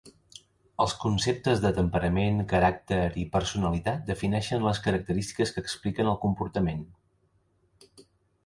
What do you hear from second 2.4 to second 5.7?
caràcter i personalitat defineixen les característiques que